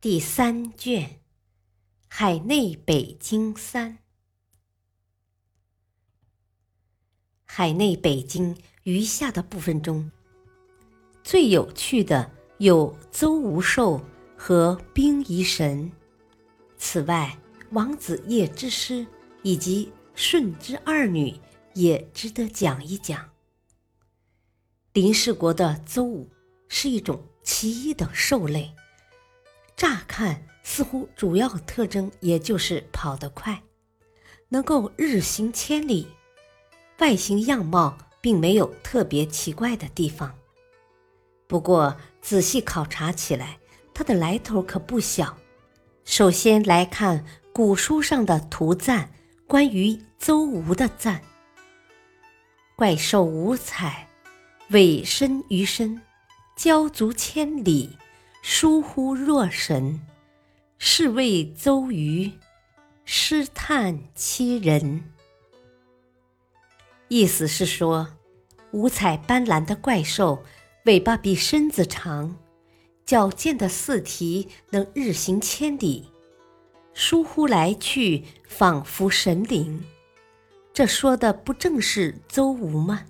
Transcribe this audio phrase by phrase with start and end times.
[0.00, 1.02] 第三卷
[2.06, 3.94] 《海内北京三》。
[7.44, 10.08] 海内北京余下的部分中，
[11.24, 14.00] 最有趣的有邹无寿
[14.36, 15.90] 和冰夷神。
[16.76, 17.36] 此外，
[17.72, 19.04] 王子夜之师
[19.42, 21.40] 以及舜之二女
[21.74, 23.28] 也值得讲一讲。
[24.92, 26.30] 林氏国的邹武
[26.68, 28.72] 是一种奇异的兽类。
[29.78, 33.62] 乍看似乎主要特征也就是跑得快，
[34.48, 36.08] 能够日行千里，
[36.98, 40.34] 外形样貌并没有特别奇怪的地方。
[41.46, 43.56] 不过仔细考察起来，
[43.94, 45.38] 它的来头可不小。
[46.04, 49.12] 首先来看古书上的图赞，
[49.46, 51.22] 关于邹吴的赞：
[52.74, 54.08] 怪兽五彩，
[54.70, 56.02] 尾身于身，
[56.56, 57.96] 交足千里。
[58.50, 60.00] 疏忽若神，
[60.78, 62.32] 是谓邹瑜，
[63.04, 65.04] 失叹欺人。
[67.08, 68.08] 意思是说，
[68.70, 70.42] 五彩斑斓的怪兽，
[70.84, 72.38] 尾巴比身子长，
[73.04, 76.10] 矫健的四蹄能日行千里，
[76.94, 79.84] 疏忽来去，仿佛神灵。
[80.72, 83.04] 这说的不正是邹吴吗？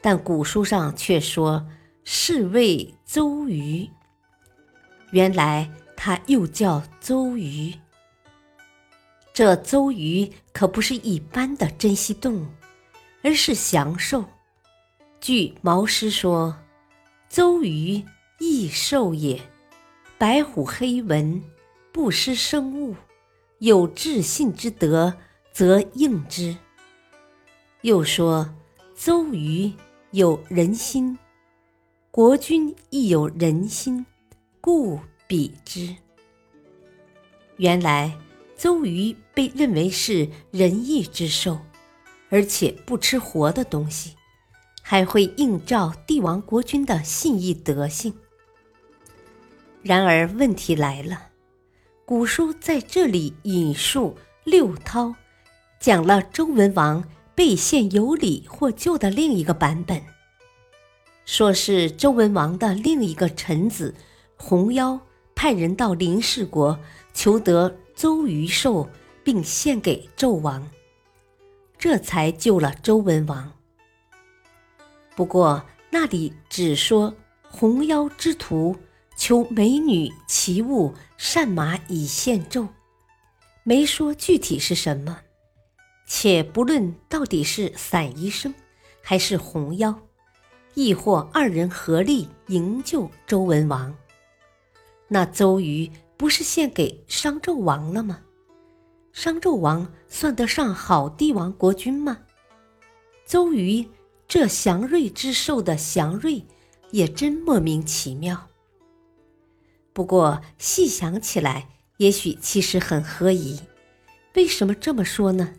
[0.00, 1.66] 但古书上却说。
[2.04, 3.88] 是谓邹鱼，
[5.12, 7.74] 原来他又叫邹鱼。
[9.32, 12.46] 这邹鱼可不是一般的珍稀动物，
[13.22, 14.24] 而是祥兽。
[15.20, 16.56] 据毛诗说
[17.28, 18.04] ：“邹鱼
[18.38, 19.40] 异兽也，
[20.18, 21.42] 白虎黑纹，
[21.92, 22.96] 不失生物，
[23.58, 25.14] 有至信之德，
[25.52, 26.56] 则应之。”
[27.82, 28.52] 又说
[28.96, 29.72] ：“邹瑜
[30.10, 31.16] 有人心。”
[32.12, 34.04] 国君亦有人心，
[34.60, 34.98] 故
[35.28, 35.94] 比之。
[37.56, 38.12] 原来
[38.56, 41.56] 邹瑜被认为是仁义之兽，
[42.28, 44.16] 而且不吃活的东西，
[44.82, 48.12] 还会映照帝王国君的信义德性。
[49.80, 51.28] 然而问题来了，
[52.04, 55.14] 古书在这里引述六韬，
[55.78, 57.04] 讲了周文王
[57.36, 60.02] 被献有理获救的另一个版本。
[61.24, 63.94] 说是周文王的另一个臣子
[64.36, 65.00] 红妖
[65.34, 66.78] 派人到林氏国
[67.14, 68.88] 求得周鱼兽，
[69.22, 70.68] 并献给纣王，
[71.78, 73.52] 这才救了周文王。
[75.14, 77.14] 不过那里只说
[77.48, 78.76] 红妖之徒
[79.16, 82.68] 求美女奇物善马以献纣，
[83.62, 85.20] 没说具体是什么。
[86.06, 88.52] 且不论到底是散宜生
[89.00, 90.00] 还是红妖。
[90.80, 93.94] 亦或二人合力营救周文王，
[95.08, 98.20] 那邹瑜不是献给商纣王了吗？
[99.12, 102.20] 商纣王算得上好帝王国君吗？
[103.26, 103.86] 邹瑜
[104.26, 106.46] 这祥瑞之兽的祥瑞，
[106.92, 108.48] 也真莫名其妙。
[109.92, 111.68] 不过细想起来，
[111.98, 113.60] 也许其实很合宜。
[114.34, 115.52] 为什么这么说呢？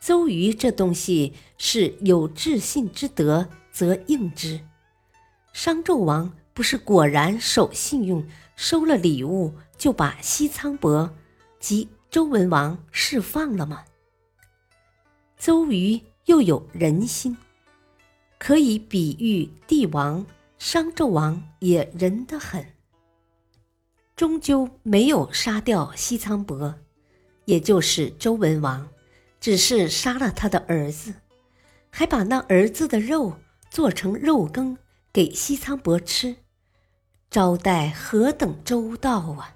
[0.00, 3.48] 邹瑜这东西是有至信之德。
[3.78, 4.58] 则应之。
[5.52, 11.08] 商纣王不是果然守信用，收了礼物就把西仓伯
[11.60, 13.84] 及周文王释放了吗？
[15.36, 17.36] 周瑜又有人心，
[18.36, 20.26] 可以比喻帝王。
[20.58, 22.66] 商纣王也仁得很，
[24.16, 26.74] 终究没有杀掉西仓伯，
[27.44, 28.88] 也就是周文王，
[29.38, 31.14] 只是杀了他的儿子，
[31.90, 33.36] 还把那儿子的肉。
[33.70, 34.76] 做成肉羹
[35.12, 36.36] 给西仓伯吃，
[37.30, 39.54] 招待何等周到啊！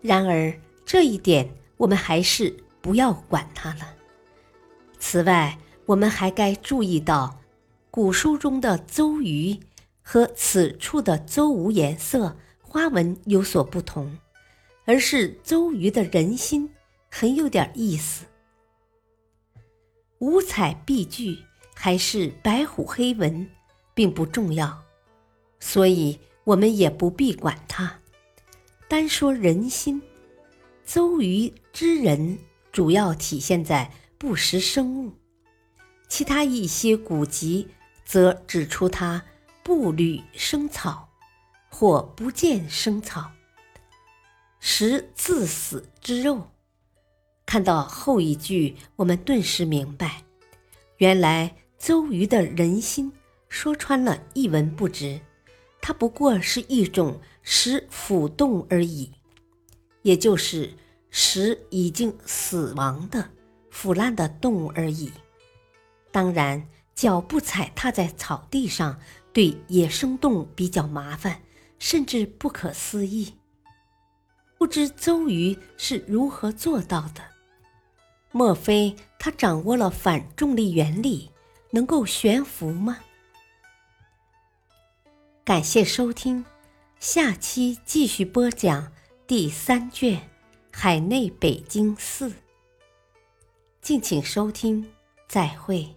[0.00, 0.52] 然而
[0.84, 3.94] 这一点我们还是不要管它了。
[4.98, 7.40] 此外，我们还该注意到，
[7.90, 9.58] 古书中的邹鱼
[10.02, 14.18] 和此处的邹无颜色花纹有所不同，
[14.84, 16.70] 而是邹鱼的人心
[17.10, 18.26] 很有点意思，
[20.18, 21.38] 五彩碧具。
[21.74, 23.46] 还是白虎黑纹，
[23.92, 24.82] 并不重要，
[25.60, 28.00] 所以我们也不必管它。
[28.88, 30.00] 单说人心，
[30.84, 32.38] 邹瑜之人
[32.72, 35.12] 主要体现在不食生物，
[36.08, 37.68] 其他一些古籍
[38.04, 39.22] 则指出他
[39.62, 41.08] 不履生草，
[41.68, 43.30] 或不见生草，
[44.60, 46.50] 食自死之肉。
[47.46, 50.22] 看到后一句，我们顿时明白，
[50.98, 51.54] 原来
[51.84, 53.12] 邹瑜的人心
[53.50, 55.20] 说穿了一文不值，
[55.82, 59.12] 它不过是一种食腐动而已，
[60.00, 60.72] 也就是
[61.10, 63.28] 食已经死亡的
[63.70, 65.12] 腐烂的动物而已。
[66.10, 68.98] 当然，脚不踩踏在草地上，
[69.34, 71.42] 对野生动物比较麻烦，
[71.78, 73.34] 甚至不可思议。
[74.56, 77.20] 不知周瑜是如何做到的？
[78.32, 81.30] 莫非他掌握了反重力原理，
[81.74, 83.00] 能够悬浮吗？
[85.44, 86.44] 感谢收听，
[87.00, 88.92] 下期继续播讲
[89.26, 90.16] 第三卷
[90.70, 92.30] 《海内北京寺》。
[93.80, 94.88] 敬请收听，
[95.26, 95.92] 再会。